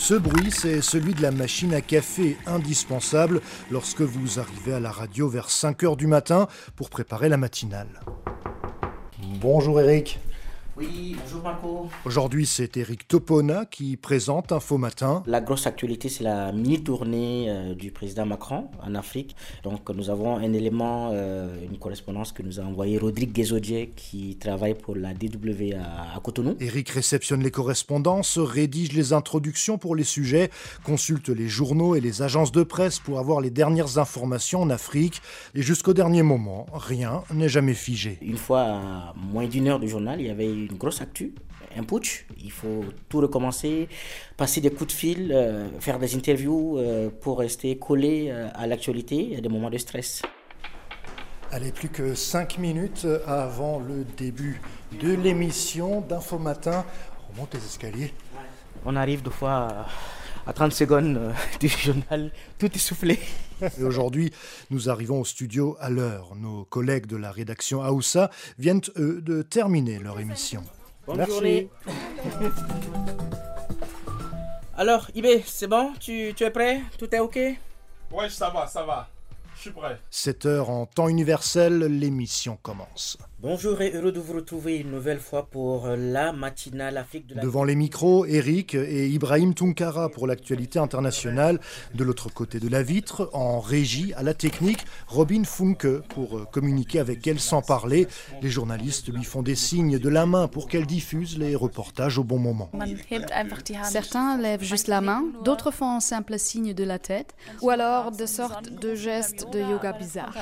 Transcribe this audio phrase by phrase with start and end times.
[0.00, 4.90] Ce bruit, c'est celui de la machine à café indispensable lorsque vous arrivez à la
[4.90, 8.00] radio vers 5 h du matin pour préparer la matinale.
[9.42, 10.18] Bonjour Eric.
[10.76, 11.88] Oui, bonjour Marco.
[12.04, 15.22] Aujourd'hui, c'est Eric Topona qui présente Info Matin.
[15.26, 19.34] La grosse actualité, c'est la mini-tournée euh, du président Macron en Afrique.
[19.64, 24.36] Donc, nous avons un élément, euh, une correspondance que nous a envoyé Rodrigue Guézodier qui
[24.36, 26.56] travaille pour la DW à, Cotonou.
[26.60, 30.50] Eric réceptionne les correspondances, rédige les introductions pour les sujets,
[30.84, 35.20] consulte les journaux et les agences de presse pour avoir les dernières informations en Afrique.
[35.54, 38.18] Et jusqu'au dernier moment, rien n'est jamais figé.
[38.22, 41.34] Une fois, à moins d'une heure du journal, il y avait une grosse actu,
[41.76, 42.26] un putsch.
[42.42, 43.88] Il faut tout recommencer,
[44.36, 48.66] passer des coups de fil, euh, faire des interviews euh, pour rester collé euh, à
[48.66, 49.34] l'actualité.
[49.36, 50.22] A des moments de stress.
[51.52, 54.60] Allez, plus que 5 minutes avant le début
[55.00, 56.84] de l'émission d'Info Matin.
[57.32, 58.12] On monte les escaliers.
[58.84, 59.86] On arrive deux fois
[60.46, 63.18] à 30 secondes du journal, tout essoufflé.
[63.78, 64.32] Et aujourd'hui,
[64.70, 66.34] nous arrivons au studio à l'heure.
[66.34, 70.64] Nos collègues de la rédaction Aoussa viennent, eux, de terminer leur émission.
[71.06, 71.32] Bonne Merci.
[71.32, 71.68] journée.
[74.76, 75.92] Alors, Ibé, c'est bon?
[76.00, 76.80] Tu, tu es prêt?
[76.98, 77.36] Tout est OK?
[77.36, 79.08] Ouais, ça va, ça va.
[79.56, 79.98] Je suis prêt.
[80.10, 83.18] 7 heures en temps universel, l'émission commence.
[83.42, 87.40] Bonjour et heureux de vous retrouver une nouvelle fois pour la matinale Afrique de la
[87.40, 91.58] Devant les micros, Eric et Ibrahim Tunkara pour l'actualité internationale.
[91.94, 96.44] De l'autre côté de la vitre, en régie à la technique, Robin Funke pour euh,
[96.52, 98.08] communiquer avec elle sans parler.
[98.42, 102.24] Les journalistes lui font des signes de la main pour qu'elle diffuse les reportages au
[102.24, 102.70] bon moment.
[103.84, 108.12] Certains lèvent juste la main, d'autres font un simple signe de la tête, ou alors
[108.12, 110.36] de sortes de gestes de yoga bizarres.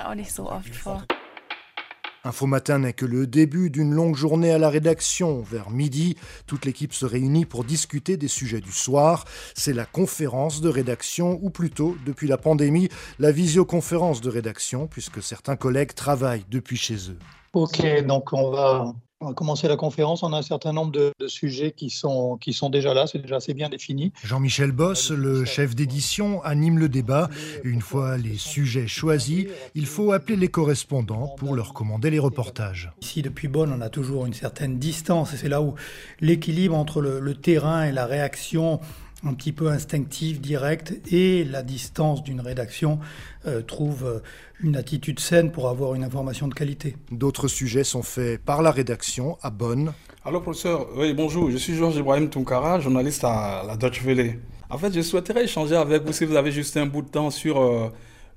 [2.24, 5.40] Info Matin n'est que le début d'une longue journée à la rédaction.
[5.40, 6.16] Vers midi,
[6.46, 9.24] toute l'équipe se réunit pour discuter des sujets du soir.
[9.54, 12.88] C'est la conférence de rédaction, ou plutôt, depuis la pandémie,
[13.18, 17.18] la visioconférence de rédaction, puisque certains collègues travaillent depuis chez eux.
[17.52, 20.22] Ok, donc on va, on va commencer la conférence.
[20.22, 23.18] On a un certain nombre de, de sujets qui sont, qui sont déjà là, c'est
[23.18, 24.12] déjà assez bien défini.
[24.22, 27.28] Jean-Michel Boss, le chef d'édition, anime le débat.
[27.64, 32.92] Une fois les sujets choisis, il faut appeler les correspondants pour leur commander les reportages.
[33.02, 35.74] Ici, depuis Bonn, on a toujours une certaine distance, et c'est là où
[36.20, 38.80] l'équilibre entre le, le terrain et la réaction
[39.24, 43.00] un petit peu instinctive, directe, et la distance d'une rédaction
[43.46, 44.20] euh, trouve euh,
[44.60, 46.96] une attitude saine pour avoir une information de qualité.
[47.10, 49.92] D'autres sujets sont faits par la rédaction à Bonn.
[50.24, 51.50] Alors, professeur, oui, bonjour.
[51.50, 54.38] Je suis Georges Ibrahim Tunkara, journaliste à la Deutsche Welle.
[54.70, 57.30] En fait, je souhaiterais échanger avec vous si vous avez juste un bout de temps
[57.30, 57.88] sur euh,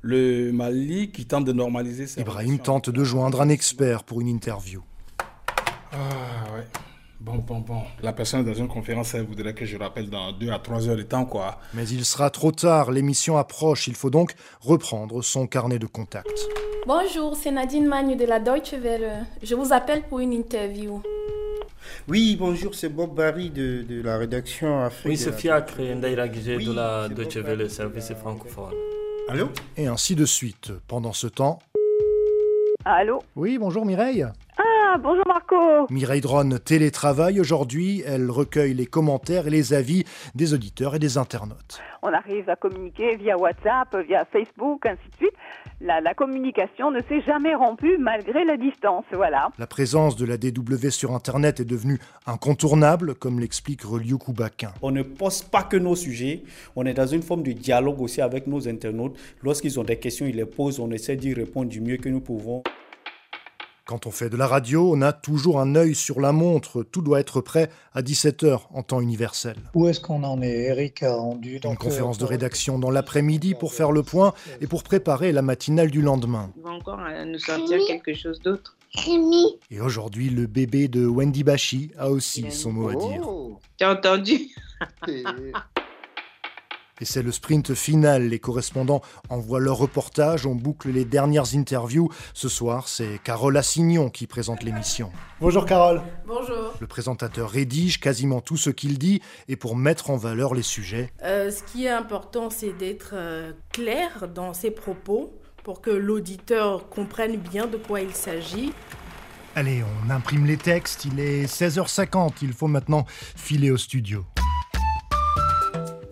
[0.02, 4.22] le Mali qui tente de normaliser ses Ibrahim relations tente de joindre un expert pour
[4.22, 4.82] une interview.
[5.92, 6.66] Ah, ouais.
[7.24, 7.84] Bon, bon, bon.
[8.02, 10.90] La personne est dans une conférence, elle voudrait que je rappelle dans deux à trois
[10.90, 11.60] heures de temps, quoi.
[11.76, 16.48] Mais il sera trop tard, l'émission approche, il faut donc reprendre son carnet de contacts.
[16.88, 19.28] Bonjour, c'est Nadine Magne de la Deutsche Welle.
[19.44, 21.00] Je vous appelle pour une interview.
[22.08, 25.12] Oui, bonjour, c'est Bob Barry de, de la rédaction Afrique.
[25.12, 28.74] Oui, c'est Fiacre Ndaira Oui, de la Deutsche Welle, service francophone.
[29.30, 29.50] Allô?
[29.78, 30.72] Et ainsi de suite.
[30.88, 31.60] Pendant ce temps...
[32.84, 33.22] Allô?
[33.36, 34.26] Oui, bonjour Mireille.
[35.00, 38.04] Bonjour Marco Mireille Dron télétravaille aujourd'hui.
[38.06, 40.04] Elle recueille les commentaires et les avis
[40.36, 41.82] des auditeurs et des internautes.
[42.02, 45.34] On arrive à communiquer via WhatsApp, via Facebook, ainsi de suite.
[45.80, 49.50] La, la communication ne s'est jamais rompue malgré la distance, voilà.
[49.58, 54.74] La présence de la DW sur Internet est devenue incontournable, comme l'explique Reliou Koubakin.
[54.82, 56.44] On ne pose pas que nos sujets,
[56.76, 59.18] on est dans une forme de dialogue aussi avec nos internautes.
[59.42, 62.22] Lorsqu'ils ont des questions, ils les posent, on essaie d'y répondre du mieux que nous
[62.22, 62.64] pouvons.
[63.92, 66.82] Quand on fait de la radio, on a toujours un œil sur la montre.
[66.82, 69.58] Tout doit être prêt à 17h en temps universel.
[69.74, 73.54] Où est-ce qu'on en est Eric a rendu Une donc, conférence de rédaction dans l'après-midi
[73.54, 76.54] pour faire le point et pour préparer la matinale du lendemain.
[76.56, 78.78] Il va encore euh, nous sortir quelque chose d'autre.
[79.70, 83.22] Et aujourd'hui, le bébé de Wendy Bashi a aussi son mot à dire.
[83.78, 84.40] Tu as entendu?
[87.02, 88.28] Et c'est le sprint final.
[88.28, 92.10] Les correspondants envoient leurs reportages, on boucle les dernières interviews.
[92.36, 95.12] Ce soir, c'est Carole Assignon qui présente l'émission.
[95.40, 96.04] Bonjour Carole.
[96.28, 96.74] Bonjour.
[96.80, 101.12] Le présentateur rédige quasiment tout ce qu'il dit et pour mettre en valeur les sujets.
[101.24, 105.34] Euh, ce qui est important, c'est d'être euh, clair dans ses propos
[105.64, 108.74] pour que l'auditeur comprenne bien de quoi il s'agit.
[109.56, 113.06] Allez, on imprime les textes, il est 16h50, il faut maintenant
[113.36, 114.24] filer au studio.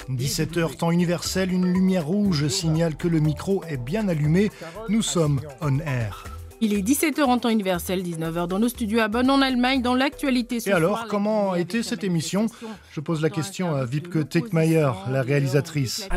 [0.10, 4.52] 17h temps universel, une lumière rouge signale que le micro est bien allumé.
[4.90, 6.39] Nous sommes on air.
[6.62, 9.96] Il est 17h en temps universel, 19h dans nos studios à Bonn en Allemagne, dans
[9.96, 10.58] l'actualité.
[10.66, 12.48] Et alors, comment a été cette émission
[12.92, 16.10] Je pose la question à Wipke Tickmeyer, la réalisatrice.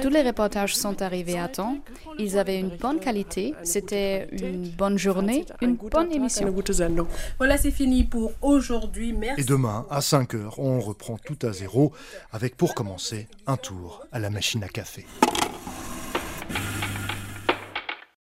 [0.00, 1.76] Tous les reportages sont arrivés à temps.
[2.18, 3.54] Ils avaient une bonne qualité.
[3.64, 6.54] C'était une bonne journée, une bonne émission.
[7.36, 9.12] Voilà, c'est fini pour aujourd'hui.
[9.12, 9.42] Merci.
[9.42, 11.92] Et demain, à 5h, on reprend tout à zéro,
[12.32, 15.04] avec pour commencer un tour à la machine à café.